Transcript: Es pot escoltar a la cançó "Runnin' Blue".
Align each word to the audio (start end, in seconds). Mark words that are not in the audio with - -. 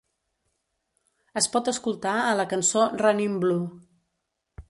Es 1.41 1.49
pot 1.57 1.69
escoltar 1.73 2.15
a 2.21 2.33
la 2.41 2.47
cançó 2.55 2.87
"Runnin' 3.03 3.39
Blue". 3.45 3.71